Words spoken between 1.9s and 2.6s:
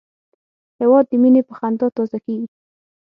تازه کېږي.